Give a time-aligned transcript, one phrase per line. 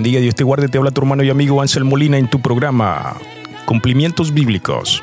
[0.00, 3.16] bendiga, Dios te guarde, te habla tu hermano y amigo Ansel Molina en tu programa
[3.66, 5.02] Cumplimientos Bíblicos.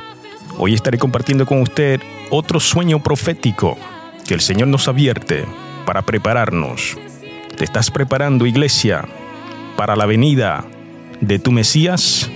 [0.58, 2.02] Hoy estaré compartiendo con usted
[2.32, 3.78] otro sueño profético
[4.28, 5.45] que el Señor nos advierte
[5.86, 6.98] para prepararnos.
[7.56, 9.08] ¿Te estás preparando, iglesia,
[9.76, 10.66] para la venida
[11.22, 12.32] de tu Mesías?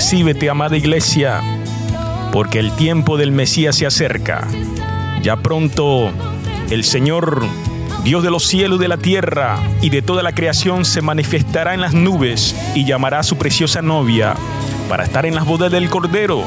[0.00, 1.42] Apercíbete, amada iglesia,
[2.32, 4.48] porque el tiempo del Mesías se acerca.
[5.22, 6.10] Ya pronto
[6.70, 7.44] el Señor,
[8.02, 11.82] Dios de los cielos de la tierra y de toda la creación, se manifestará en
[11.82, 14.36] las nubes y llamará a su preciosa novia
[14.88, 16.44] para estar en las bodas del Cordero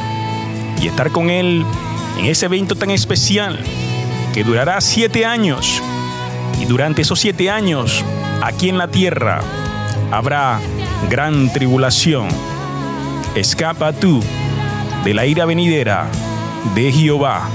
[0.81, 1.64] y estar con Él
[2.18, 3.59] en ese evento tan especial
[4.34, 5.80] que durará siete años.
[6.59, 8.03] Y durante esos siete años,
[8.42, 9.42] aquí en la tierra,
[10.09, 10.59] habrá
[11.08, 12.30] gran tribulación.
[13.35, 14.21] Escapa tú
[15.03, 16.05] de la ira venidera
[16.75, 17.49] de Jehová.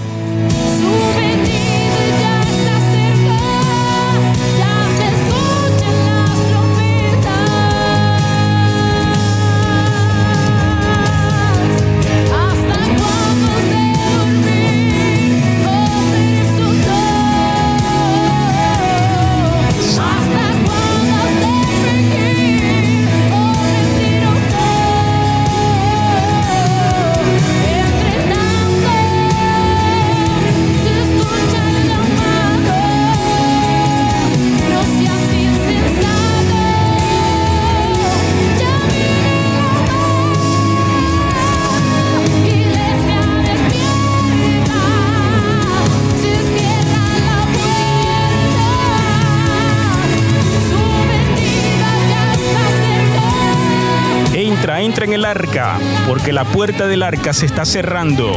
[54.99, 55.79] Entra, entra en el arca,
[56.09, 58.33] porque la puerta del arca se está cerrando.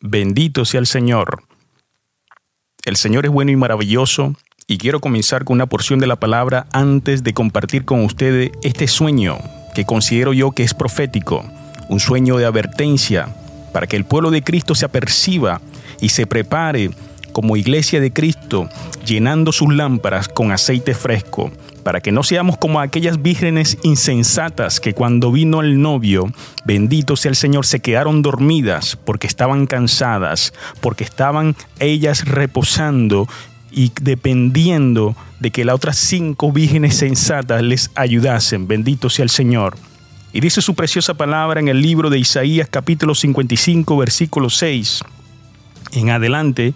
[0.00, 1.47] Bendito sea el Señor.
[2.88, 4.34] El Señor es bueno y maravilloso
[4.66, 8.88] y quiero comenzar con una porción de la palabra antes de compartir con ustedes este
[8.88, 9.36] sueño
[9.74, 11.44] que considero yo que es profético,
[11.90, 13.28] un sueño de advertencia
[13.74, 15.60] para que el pueblo de Cristo se aperciba
[16.00, 16.88] y se prepare
[17.32, 18.70] como iglesia de Cristo,
[19.04, 21.52] llenando sus lámparas con aceite fresco,
[21.88, 26.30] para que no seamos como aquellas vírgenes insensatas que cuando vino el novio,
[26.66, 33.26] bendito sea el Señor, se quedaron dormidas porque estaban cansadas, porque estaban ellas reposando
[33.70, 38.68] y dependiendo de que las otras cinco vírgenes sensatas les ayudasen.
[38.68, 39.74] Bendito sea el Señor.
[40.34, 45.04] Y dice su preciosa palabra en el libro de Isaías capítulo 55 versículo 6
[45.92, 46.74] en adelante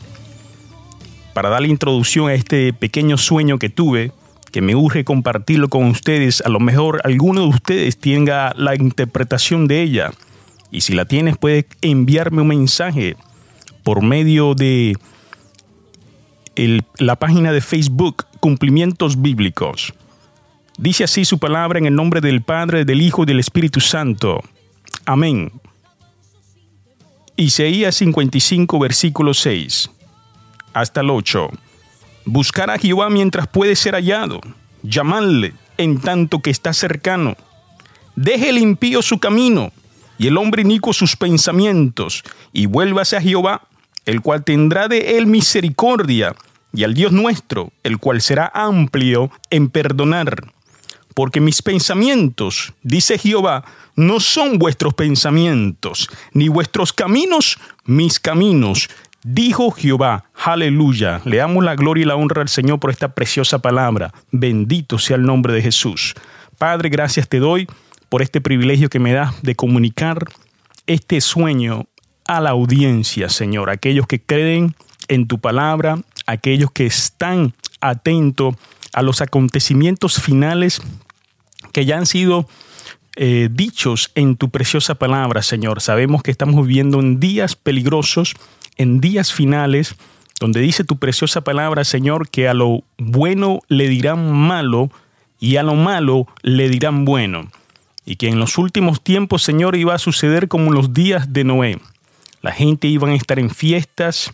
[1.35, 4.11] para darle introducción a este pequeño sueño que tuve,
[4.52, 6.43] que me urge compartirlo con ustedes.
[6.43, 10.12] A lo mejor alguno de ustedes tenga la interpretación de ella.
[10.70, 13.16] Y si la tienes, puedes enviarme un mensaje
[13.82, 14.96] por medio de
[16.99, 19.94] la página de Facebook Cumplimientos Bíblicos.
[20.78, 24.40] Dice así su palabra en el nombre del Padre, del Hijo y del Espíritu Santo.
[25.04, 25.52] Amén.
[27.37, 29.90] Isaías 55, versículo 6
[30.75, 31.50] hasta el 8.
[32.25, 34.41] Buscar a Jehová mientras puede ser hallado,
[34.83, 37.37] llamadle en tanto que está cercano.
[38.15, 39.73] Deje el impío su camino
[40.19, 42.23] y el hombre inicuo sus pensamientos,
[42.53, 43.63] y vuélvase a Jehová,
[44.07, 46.37] el cual tendrá de él misericordia,
[46.73, 50.53] y al Dios nuestro, el cual será amplio en perdonar.
[51.15, 53.65] Porque mis pensamientos, dice Jehová,
[53.97, 58.89] no son vuestros pensamientos, ni vuestros caminos mis caminos,
[59.25, 60.25] dijo Jehová.
[60.35, 61.21] Aleluya.
[61.25, 64.13] Le damos la gloria y la honra al Señor por esta preciosa palabra.
[64.31, 66.15] Bendito sea el nombre de Jesús.
[66.59, 67.67] Padre, gracias te doy
[68.09, 70.27] por este privilegio que me das de comunicar
[70.87, 71.87] este sueño
[72.27, 74.75] a la audiencia, Señor, aquellos que creen
[75.09, 78.55] en tu palabra, aquellos que están atentos
[78.93, 80.81] a los acontecimientos finales
[81.73, 82.47] que ya han sido
[83.17, 85.81] eh, dichos en tu preciosa palabra, Señor.
[85.81, 88.35] Sabemos que estamos viviendo en días peligrosos,
[88.77, 89.97] en días finales,
[90.41, 94.91] donde dice tu preciosa palabra, Señor, que a lo bueno le dirán malo
[95.39, 97.51] y a lo malo le dirán bueno.
[98.05, 101.45] Y que en los últimos tiempos, Señor, iba a suceder como en los días de
[101.45, 101.79] Noé.
[102.41, 104.33] La gente iba a estar en fiestas,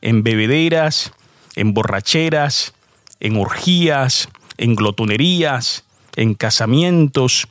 [0.00, 1.12] en bebederas,
[1.56, 2.74] en borracheras,
[3.20, 5.84] en orgías, en glotonerías,
[6.16, 7.48] en casamientos.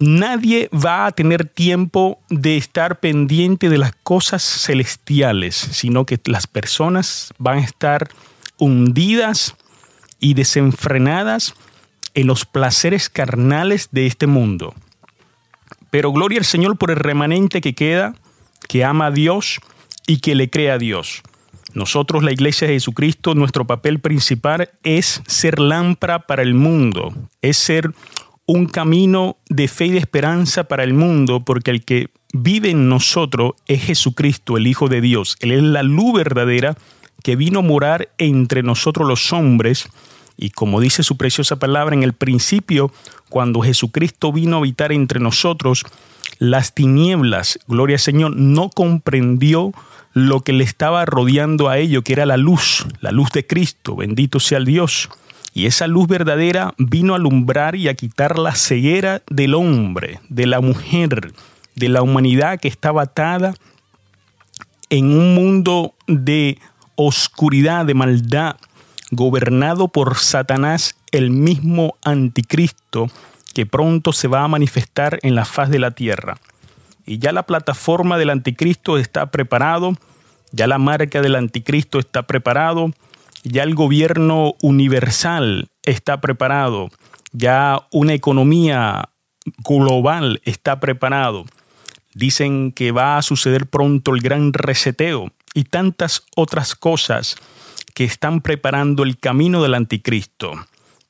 [0.00, 6.46] Nadie va a tener tiempo de estar pendiente de las cosas celestiales, sino que las
[6.46, 8.08] personas van a estar
[8.56, 9.56] hundidas
[10.18, 11.54] y desenfrenadas
[12.14, 14.74] en los placeres carnales de este mundo.
[15.90, 18.14] Pero gloria al Señor por el remanente que queda,
[18.68, 19.60] que ama a Dios
[20.06, 21.20] y que le cree a Dios.
[21.74, 27.12] Nosotros, la Iglesia de Jesucristo, nuestro papel principal es ser lámpara para el mundo,
[27.42, 27.92] es ser
[28.52, 32.88] un camino de fe y de esperanza para el mundo, porque el que vive en
[32.88, 35.36] nosotros es Jesucristo, el Hijo de Dios.
[35.38, 36.76] Él es la luz verdadera
[37.22, 39.88] que vino a morar entre nosotros los hombres.
[40.36, 42.90] Y como dice su preciosa palabra en el principio,
[43.28, 45.84] cuando Jesucristo vino a habitar entre nosotros,
[46.40, 49.72] las tinieblas, gloria al Señor, no comprendió
[50.12, 53.94] lo que le estaba rodeando a ello, que era la luz, la luz de Cristo,
[53.94, 55.08] bendito sea el Dios.
[55.52, 60.46] Y esa luz verdadera vino a alumbrar y a quitar la ceguera del hombre, de
[60.46, 61.32] la mujer,
[61.74, 63.54] de la humanidad que estaba atada
[64.90, 66.58] en un mundo de
[66.96, 68.56] oscuridad, de maldad,
[69.10, 73.08] gobernado por Satanás, el mismo anticristo,
[73.54, 76.38] que pronto se va a manifestar en la faz de la tierra.
[77.06, 79.94] Y ya la plataforma del anticristo está preparado,
[80.52, 82.92] ya la marca del anticristo está preparado,
[83.44, 86.90] ya el gobierno universal está preparado,
[87.32, 89.08] ya una economía
[89.58, 91.44] global está preparado.
[92.14, 97.36] Dicen que va a suceder pronto el gran reseteo y tantas otras cosas
[97.94, 100.52] que están preparando el camino del anticristo.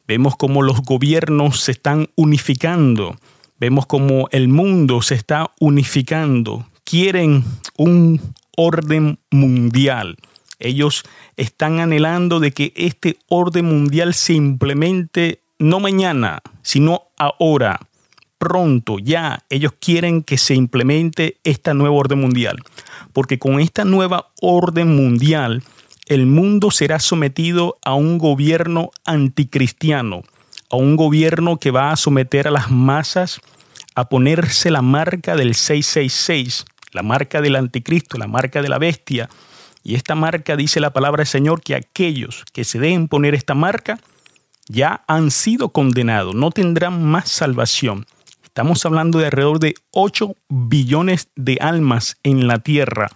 [0.06, 3.16] Vemos cómo los gobiernos se están unificando,
[3.58, 7.44] vemos cómo el mundo se está unificando, quieren
[7.76, 8.20] un
[8.56, 10.16] orden mundial.
[10.60, 11.04] Ellos
[11.36, 17.80] están anhelando de que este orden mundial se implemente no mañana, sino ahora,
[18.38, 19.44] pronto, ya.
[19.50, 22.58] Ellos quieren que se implemente esta nueva orden mundial.
[23.12, 25.62] Porque con esta nueva orden mundial,
[26.06, 30.22] el mundo será sometido a un gobierno anticristiano,
[30.70, 33.40] a un gobierno que va a someter a las masas
[33.94, 39.28] a ponerse la marca del 666, la marca del anticristo, la marca de la bestia.
[39.82, 43.54] Y esta marca dice la palabra del Señor que aquellos que se deben poner esta
[43.54, 43.98] marca
[44.68, 48.06] ya han sido condenados, no tendrán más salvación.
[48.44, 53.08] Estamos hablando de alrededor de 8 billones de almas en la tierra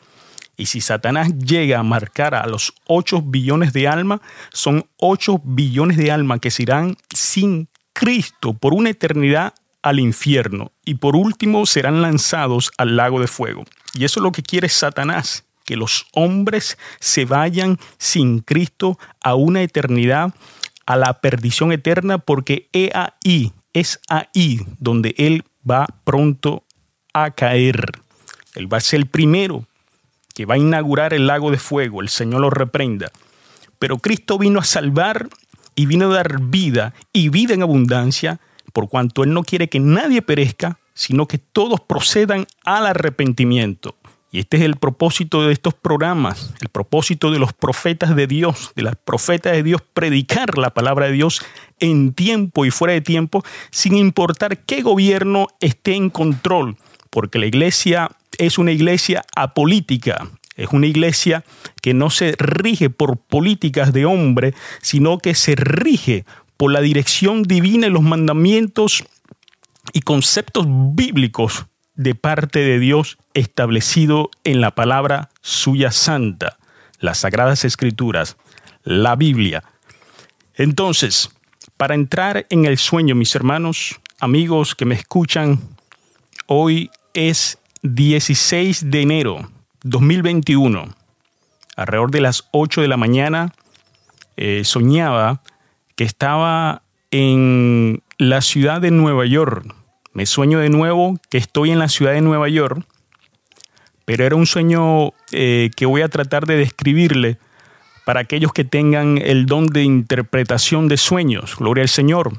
[0.56, 4.20] y si Satanás llega a marcar a los 8 billones de almas,
[4.52, 10.72] son 8 billones de almas que se irán sin Cristo por una eternidad al infierno
[10.84, 13.64] y por último serán lanzados al lago de fuego.
[13.94, 19.34] Y eso es lo que quiere Satanás, que los hombres se vayan sin Cristo a
[19.34, 20.34] una eternidad,
[20.86, 26.64] a la perdición eterna, porque he ahí, es ahí donde Él va pronto
[27.12, 27.92] a caer.
[28.54, 29.66] Él va a ser el primero
[30.34, 33.10] que va a inaugurar el lago de fuego, el Señor lo reprenda.
[33.78, 35.28] Pero Cristo vino a salvar
[35.74, 38.40] y vino a dar vida y vida en abundancia,
[38.72, 43.96] por cuanto Él no quiere que nadie perezca, sino que todos procedan al arrepentimiento.
[44.34, 48.72] Y este es el propósito de estos programas, el propósito de los profetas de Dios,
[48.74, 51.40] de las profetas de Dios, predicar la palabra de Dios
[51.78, 56.76] en tiempo y fuera de tiempo, sin importar qué gobierno esté en control,
[57.10, 61.44] porque la iglesia es una iglesia apolítica, es una iglesia
[61.80, 66.24] que no se rige por políticas de hombre, sino que se rige
[66.56, 69.04] por la dirección divina y los mandamientos
[69.92, 76.58] y conceptos bíblicos de parte de Dios establecido en la palabra suya santa,
[76.98, 78.36] las sagradas escrituras,
[78.82, 79.62] la Biblia.
[80.54, 81.30] Entonces,
[81.76, 85.60] para entrar en el sueño, mis hermanos, amigos que me escuchan,
[86.46, 89.50] hoy es 16 de enero
[89.82, 90.94] 2021,
[91.76, 93.52] alrededor de las 8 de la mañana,
[94.36, 95.42] eh, soñaba
[95.96, 99.74] que estaba en la ciudad de Nueva York.
[100.14, 102.86] Me sueño de nuevo que estoy en la ciudad de Nueva York,
[104.04, 107.38] pero era un sueño eh, que voy a tratar de describirle
[108.04, 111.56] para aquellos que tengan el don de interpretación de sueños.
[111.56, 112.32] Gloria al Señor.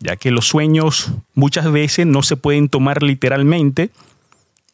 [0.00, 3.90] ya que los sueños muchas veces no se pueden tomar literalmente,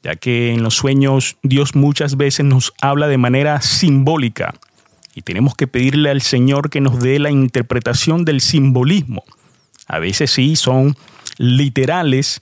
[0.03, 4.55] ya que en los sueños Dios muchas veces nos habla de manera simbólica
[5.15, 9.25] y tenemos que pedirle al Señor que nos dé la interpretación del simbolismo.
[9.87, 10.95] A veces sí son
[11.37, 12.41] literales,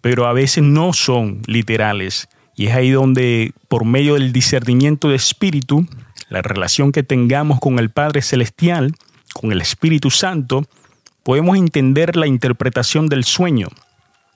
[0.00, 2.28] pero a veces no son literales.
[2.54, 5.86] Y es ahí donde, por medio del discernimiento de espíritu,
[6.28, 8.94] la relación que tengamos con el Padre Celestial,
[9.32, 10.64] con el Espíritu Santo,
[11.22, 13.68] podemos entender la interpretación del sueño,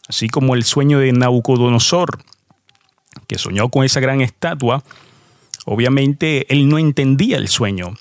[0.09, 2.19] así como el sueño de Nabucodonosor,
[3.27, 4.83] que soñó con esa gran estatua,
[5.65, 7.95] obviamente él no entendía el sueño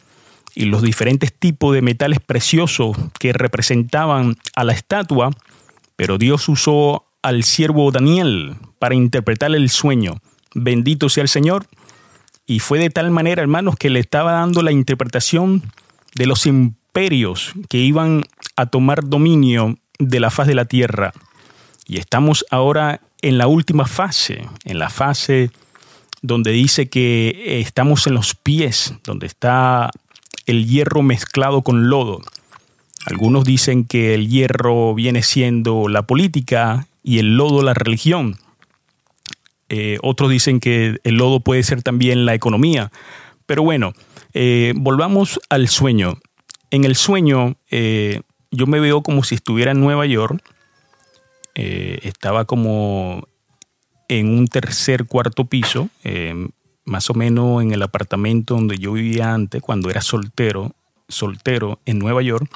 [0.55, 5.31] y los diferentes tipos de metales preciosos que representaban a la estatua,
[6.01, 10.15] pero Dios usó al siervo Daniel para interpretar el sueño.
[10.55, 11.67] Bendito sea el Señor.
[12.47, 15.61] Y fue de tal manera, hermanos, que le estaba dando la interpretación
[16.15, 18.23] de los imperios que iban
[18.55, 21.13] a tomar dominio de la faz de la tierra.
[21.85, 25.51] Y estamos ahora en la última fase, en la fase
[26.23, 29.91] donde dice que estamos en los pies, donde está
[30.47, 32.21] el hierro mezclado con lodo.
[33.05, 38.37] Algunos dicen que el hierro viene siendo la política y el lodo la religión.
[39.69, 42.91] Eh, otros dicen que el lodo puede ser también la economía.
[43.45, 43.93] Pero bueno,
[44.33, 46.19] eh, volvamos al sueño.
[46.69, 50.41] En el sueño eh, yo me veo como si estuviera en Nueva York.
[51.53, 53.27] estaba como
[54.07, 55.89] en un tercer, cuarto piso,
[56.85, 60.73] más o menos en el apartamento donde yo vivía antes, cuando era soltero,
[61.07, 62.49] soltero en Nueva York.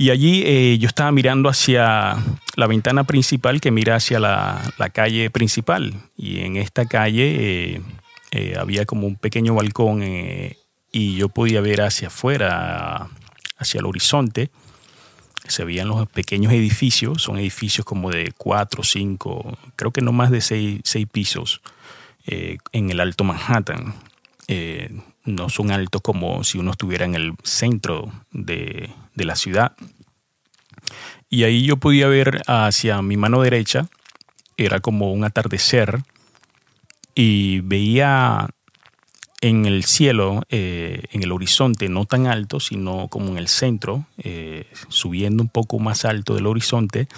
[0.00, 2.16] Y allí eh, yo estaba mirando hacia
[2.54, 4.62] la ventana principal que mira hacia la,
[4.92, 5.92] calle principal.
[6.16, 7.82] Y en esta calle eh,
[8.30, 10.04] eh, había como un pequeño balcón
[10.92, 13.08] y yo podía ver hacia afuera,
[13.56, 14.50] hacia el horizonte.
[15.48, 20.30] Se veían los pequeños edificios, son edificios como de cuatro, cinco, creo que no más
[20.30, 21.60] de seis, pisos
[22.24, 23.94] en el Alto Manhattan.
[25.28, 29.72] No son altos como si uno estuviera en el centro de, de la ciudad.
[31.30, 33.88] Y ahí yo podía ver hacia mi mano derecha,
[34.56, 36.02] era como un atardecer,
[37.14, 38.48] y veía
[39.40, 44.06] en el cielo, eh, en el horizonte, no tan alto, sino como en el centro,
[44.18, 47.08] eh, subiendo un poco más alto del horizonte,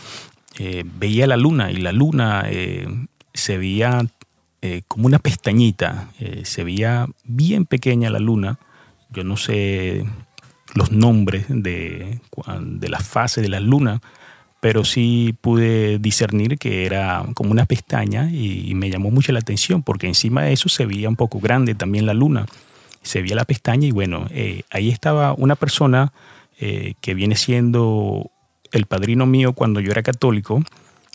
[0.59, 2.47] eh, veía la luna y la luna
[3.33, 4.07] se veía
[4.89, 6.11] como una pestañita,
[6.45, 8.59] se veía bien pequeña la luna.
[9.11, 10.05] Yo no sé
[10.75, 12.21] los nombres de,
[12.61, 14.01] de las fases de la luna,
[14.61, 19.83] pero sí pude discernir que era como una pestaña y, me llamó mucho la atención
[19.83, 22.47] porque encima de eso se veía un poco grande también la luna.
[23.03, 26.13] Se veía la pestaña y bueno, eh, ahí estaba una persona
[26.59, 28.31] eh, que viene siendo
[28.73, 30.63] el padrino mío cuando yo era católico.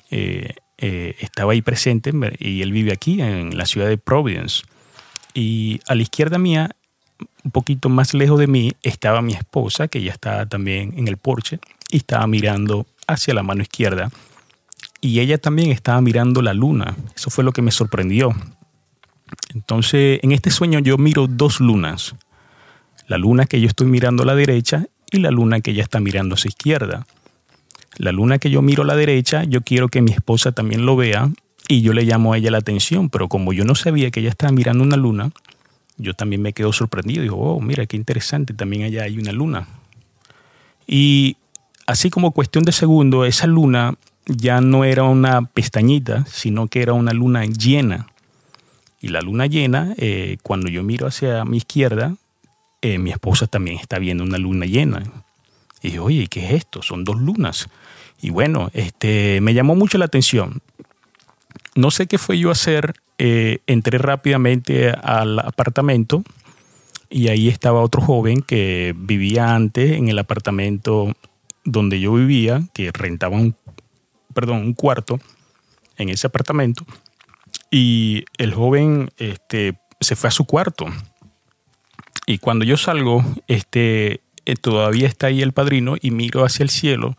[0.09, 4.63] Eh, estaba ahí presente y él vive aquí en la ciudad de Providence.
[5.33, 6.75] Y a la izquierda mía
[7.43, 11.17] un poquito más lejos de mí estaba mi esposa, que ya estaba también en el
[11.17, 14.09] porche, y estaba mirando hacia la mano izquierda.
[15.01, 16.95] Y ella también estaba mirando la luna.
[17.15, 18.33] Eso fue lo que me sorprendió.
[19.53, 22.15] Entonces, en este sueño yo miro dos lunas.
[23.07, 25.99] La luna que yo estoy mirando a la derecha y la luna que ella está
[25.99, 27.05] mirando a su izquierda.
[27.97, 30.95] La luna que yo miro a la derecha, yo quiero que mi esposa también lo
[30.95, 31.29] vea
[31.67, 34.29] y yo le llamo a ella la atención, pero como yo no sabía que ella
[34.29, 35.31] estaba mirando una luna,
[35.97, 37.23] yo también me quedo sorprendido.
[37.23, 39.67] Digo, oh, mira, qué interesante, también allá hay una luna.
[40.87, 41.37] Y
[41.87, 46.93] así como cuestión de segundo, esa luna ya no era una pestañita, sino que era
[46.93, 48.07] una luna llena.
[49.01, 52.15] Y la luna llena, eh, cuando yo miro hacia mi izquierda,
[52.81, 55.03] eh, mi esposa también está viendo una luna llena.
[55.85, 56.81] Y dije, oye, ¿qué es esto?
[56.81, 57.69] Son dos lunas.
[58.19, 60.63] Y bueno, este, me llamó mucho la atención.
[61.75, 66.23] No sé qué fue yo a hacer eh, entré rápidamente al apartamento
[67.09, 71.13] y ahí estaba otro joven que vivía antes en el apartamento
[71.63, 73.55] donde yo vivía, que rentaba un,
[74.33, 75.19] perdón, un cuarto
[75.97, 76.83] en ese apartamento.
[77.69, 80.87] Y el joven este, se fue a su cuarto.
[82.25, 86.69] Y cuando yo salgo, este, eh, todavía está ahí el padrino y miro hacia el
[86.69, 87.17] cielo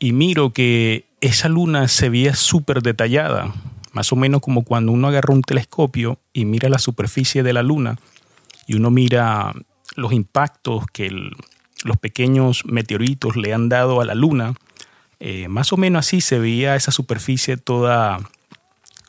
[0.00, 3.52] y miro que esa luna se veía súper detallada
[3.92, 7.62] más o menos como cuando uno agarra un telescopio y mira la superficie de la
[7.62, 7.96] luna
[8.66, 9.52] y uno mira
[9.96, 11.10] los impactos que
[11.84, 14.54] los pequeños meteoritos le han dado a la luna,
[15.20, 18.20] eh, más o menos así se veía esa superficie toda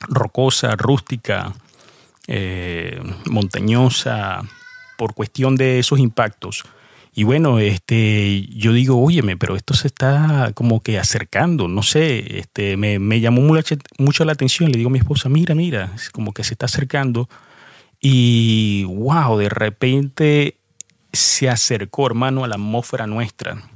[0.08, 1.54] rocosa, rústica,
[2.28, 4.42] eh, montañosa,
[4.98, 6.64] por cuestión de esos impactos.
[7.14, 12.40] Y bueno, este, yo digo, óyeme, pero esto se está como que acercando, no sé,
[12.40, 14.72] este, me, llamó mucho, mucho la atención.
[14.72, 17.28] Le digo a mi esposa, mira, mira, es como que se está acercando.
[18.00, 20.58] Y wow, de repente
[21.12, 23.70] se acercó, hermano, a la atmósfera nuestra.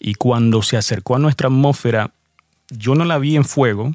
[0.00, 2.12] Y cuando se acercó a nuestra atmósfera,
[2.70, 3.92] yo no la vi en fuego.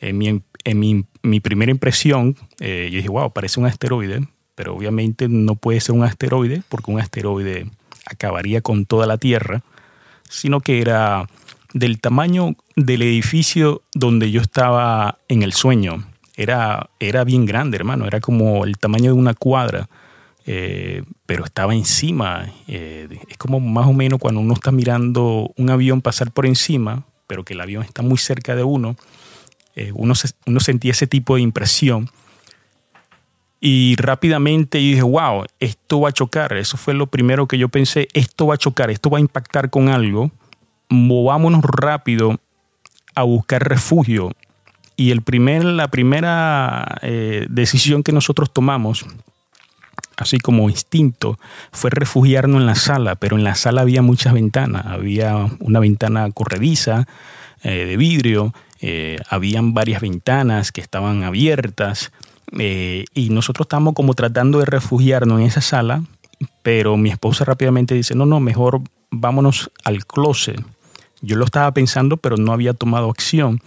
[0.00, 4.74] En mi, en mi, mi primera impresión, eh, yo dije, wow, parece un asteroide, pero
[4.74, 7.70] obviamente no puede ser un asteroide porque un asteroide
[8.06, 9.62] acabaría con toda la Tierra,
[10.28, 11.28] sino que era
[11.72, 16.04] del tamaño del edificio donde yo estaba en el sueño.
[16.36, 19.88] Era, era bien grande, hermano, era como el tamaño de una cuadra.
[20.48, 22.46] Eh, pero estaba encima.
[22.68, 27.04] Eh, es como más o menos cuando uno está mirando un avión pasar por encima,
[27.26, 28.96] pero que el avión está muy cerca de uno,
[29.74, 30.14] eh, uno,
[30.46, 32.10] uno sentía ese tipo de impresión.
[33.60, 36.52] Y rápidamente dije, wow, esto va a chocar.
[36.56, 39.70] Eso fue lo primero que yo pensé, esto va a chocar, esto va a impactar
[39.70, 40.30] con algo.
[40.88, 42.38] Movámonos rápido
[43.14, 44.32] a buscar refugio.
[44.96, 46.98] Y el primer, la primera
[47.48, 49.04] decisión que nosotros tomamos
[50.16, 51.38] así como instinto,
[51.72, 56.30] fue refugiarnos en la sala, pero en la sala había muchas ventanas, había una ventana
[56.30, 57.06] corrediza
[57.62, 62.12] eh, de vidrio, eh, habían varias ventanas que estaban abiertas
[62.52, 66.02] eh, y nosotros estábamos como tratando de refugiarnos en esa sala,
[66.62, 70.62] pero mi esposa rápidamente dice, no, no, mejor vámonos al closet.
[71.22, 73.60] Yo lo estaba pensando, pero no había tomado acción.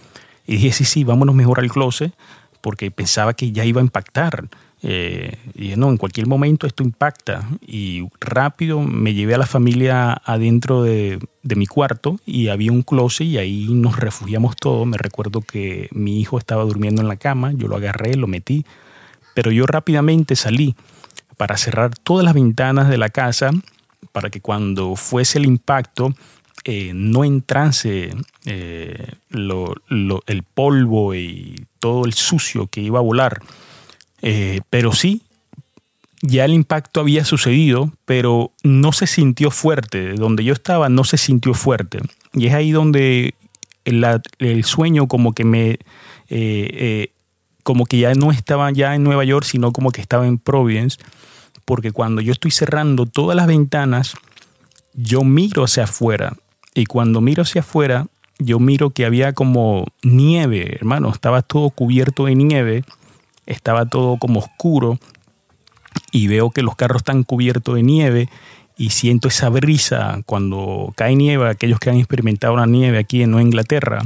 [0.46, 2.14] Y dije, sí, sí, vámonos mejor al closet,
[2.60, 4.48] porque pensaba que ya iba a impactar.
[4.82, 7.48] Eh, y no, en cualquier momento esto impacta.
[7.66, 13.26] Y rápido me llevé a la familia adentro de, mi cuarto y había un closet
[13.26, 14.86] y ahí nos refugiamos todos.
[14.86, 18.64] Me recuerdo que mi hijo estaba durmiendo en la cama, yo lo agarré, lo metí,
[19.34, 20.74] pero yo rápidamente salí
[21.36, 23.50] para cerrar todas las ventanas de la casa
[24.12, 26.14] para que cuando fuese el impacto
[26.64, 28.14] eh, no entrase
[28.44, 33.40] eh, el polvo y todo el sucio que iba a volar.
[34.22, 35.22] Eh, pero sí,
[36.22, 40.14] ya el impacto había sucedido, pero no se sintió fuerte.
[40.14, 42.00] Donde yo estaba no se sintió fuerte.
[42.32, 43.34] Y es ahí donde
[43.84, 45.70] el, sueño como que me...
[45.70, 45.78] Eh,
[46.28, 47.12] eh,
[47.62, 50.98] como que ya no estaba ya en Nueva York, sino como que estaba en Providence,
[51.64, 54.14] porque cuando yo estoy cerrando todas las ventanas,
[54.94, 56.36] yo miro hacia afuera,
[56.74, 58.06] y cuando miro hacia afuera,
[58.38, 62.84] yo miro que había como nieve, hermano, estaba todo cubierto de nieve,
[63.50, 64.98] estaba todo como oscuro
[66.12, 68.28] y veo que los carros están cubiertos de nieve
[68.76, 73.32] y siento esa brisa cuando cae nieve, aquellos que han experimentado la nieve aquí en
[73.32, 74.02] Nueva Inglaterra,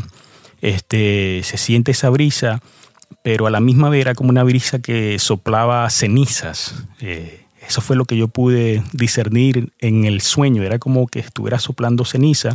[0.62, 2.60] este, se siente esa brisa,
[3.22, 6.74] pero a la misma vez era como una brisa que soplaba cenizas.
[7.00, 11.58] Eh, eso fue lo que yo pude discernir en el sueño, era como que estuviera
[11.58, 12.50] soplando ceniza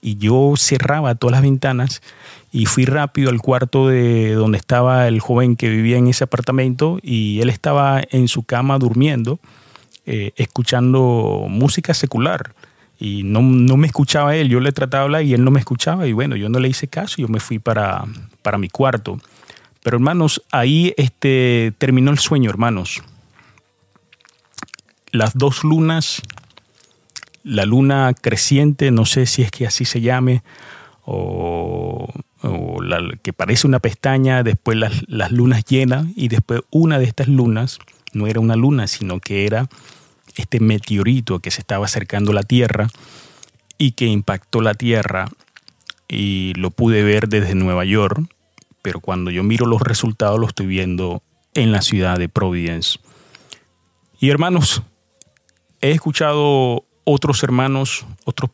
[0.00, 2.02] y yo cerraba todas las ventanas
[2.52, 6.98] y fui rápido al cuarto de donde estaba el joven que vivía en ese apartamento
[7.02, 9.38] y él estaba en su cama durmiendo,
[10.06, 12.54] eh, escuchando música secular.
[12.98, 16.12] Y no, no, me escuchaba él, yo le trataba y él no me escuchaba y
[16.12, 18.04] bueno, yo no le hice caso, yo me fui para,
[18.42, 19.18] para mi cuarto.
[19.82, 23.02] Pero hermanos, ahí este, terminó el sueño, hermanos.
[25.12, 26.20] Las dos lunas,
[27.42, 30.42] la luna creciente, no sé si es que así se llame,
[31.02, 36.98] o o la, que parece una pestaña, después las, las, lunas llenas y después una
[36.98, 37.78] de estas lunas
[38.12, 39.68] no era una luna, sino que era
[40.36, 42.88] este meteorito que se estaba acercando a la Tierra
[43.78, 45.28] y que impactó la Tierra
[46.08, 48.20] y lo pude ver desde Nueva York,
[48.82, 51.22] pero cuando yo miro los resultados lo estoy viendo
[51.54, 52.98] en la ciudad de Providence.
[54.18, 54.82] Y hermanos,
[55.80, 58.50] he escuchado otros hermanos, otros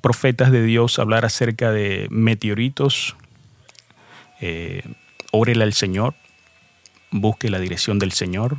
[0.00, 3.16] profetas de Dios hablar acerca de meteoritos
[4.42, 4.82] eh,
[5.32, 6.14] al Señor,
[7.10, 8.58] busque la dirección del Señor.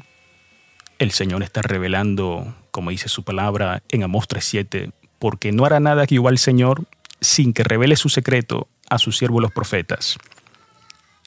[0.97, 6.07] El Señor está revelando, como dice su palabra en Amós 3.7, porque no hará nada
[6.07, 6.85] que igual Señor
[7.21, 10.17] sin que revele su secreto a sus siervos los profetas.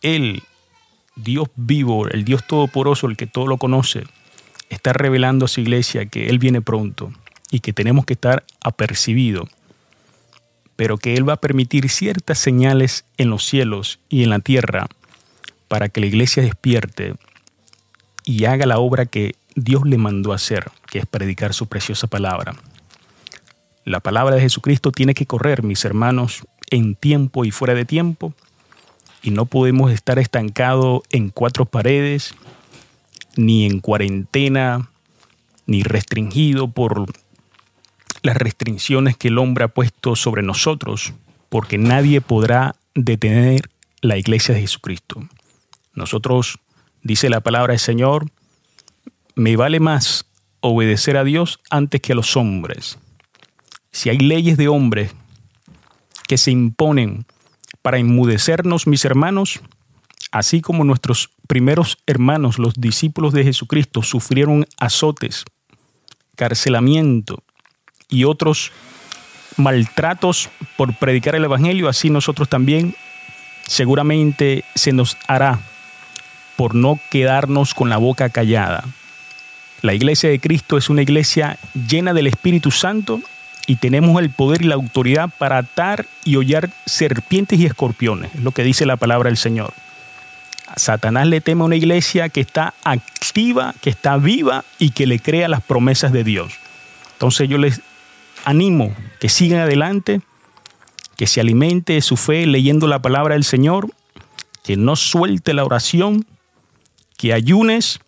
[0.02, 0.42] Él,
[1.14, 4.04] Dios vivo, el Dios todopoderoso, el que todo lo conoce,
[4.68, 7.12] está revelando a su iglesia que Él viene pronto
[7.50, 9.48] y que tenemos que estar apercibidos
[10.76, 14.86] pero que Él va a permitir ciertas señales en los cielos y en la tierra
[15.68, 17.14] para que la iglesia despierte
[18.24, 22.54] y haga la obra que Dios le mandó hacer, que es predicar su preciosa palabra.
[23.84, 28.34] La palabra de Jesucristo tiene que correr, mis hermanos, en tiempo y fuera de tiempo,
[29.22, 32.34] y no podemos estar estancados en cuatro paredes,
[33.36, 34.90] ni en cuarentena,
[35.66, 37.06] ni restringido por
[38.26, 41.14] las restricciones que el hombre ha puesto sobre nosotros,
[41.48, 43.70] porque nadie podrá detener
[44.02, 45.26] la iglesia de Jesucristo.
[45.94, 46.58] Nosotros,
[47.02, 48.30] dice la palabra del Señor,
[49.34, 50.26] me vale más
[50.60, 52.98] obedecer a Dios antes que a los hombres.
[53.92, 55.14] Si hay leyes de hombres
[56.28, 57.24] que se imponen
[57.80, 59.60] para enmudecernos, mis hermanos,
[60.32, 65.44] así como nuestros primeros hermanos, los discípulos de Jesucristo, sufrieron azotes,
[66.34, 67.45] carcelamiento
[68.08, 68.72] y otros
[69.56, 72.94] maltratos por predicar el Evangelio, así nosotros también
[73.66, 75.58] seguramente se nos hará
[76.56, 78.84] por no quedarnos con la boca callada.
[79.82, 83.20] La iglesia de Cristo es una iglesia llena del Espíritu Santo
[83.66, 88.40] y tenemos el poder y la autoridad para atar y hollar serpientes y escorpiones, es
[88.40, 89.72] lo que dice la palabra del Señor.
[90.76, 95.20] Satanás le teme a una iglesia que está activa, que está viva y que le
[95.20, 96.54] crea las promesas de Dios.
[97.12, 97.80] Entonces yo les
[98.46, 100.22] animo que sigan adelante,
[101.16, 103.90] que se alimente de su fe leyendo la palabra del Señor,
[104.62, 106.24] que no suelte la oración,
[107.18, 107.98] que ayunes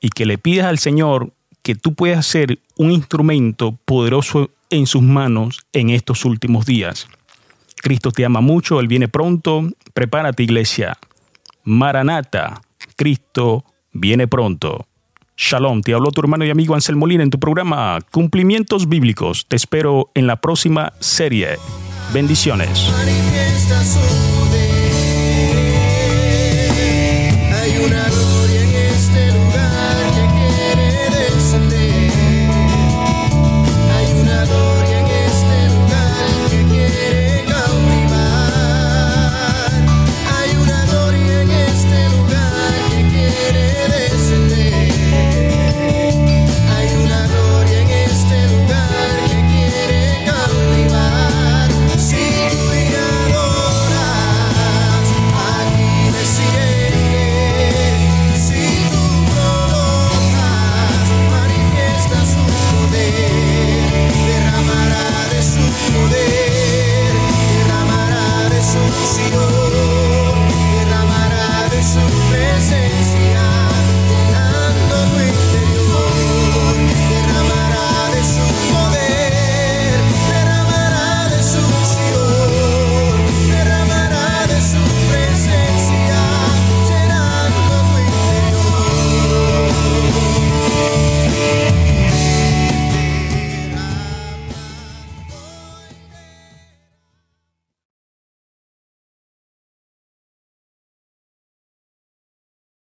[0.00, 1.32] y que le pidas al Señor
[1.62, 7.08] que tú puedas ser un instrumento poderoso en sus manos en estos últimos días.
[7.76, 9.62] Cristo te ama mucho, Él viene pronto.
[9.94, 10.98] Prepárate, iglesia.
[11.64, 12.60] Maranata,
[12.96, 14.86] Cristo viene pronto.
[15.40, 19.46] Shalom, te habló tu hermano y amigo Ansel Molina en tu programa Cumplimientos Bíblicos.
[19.46, 21.58] Te espero en la próxima serie.
[22.12, 22.90] Bendiciones.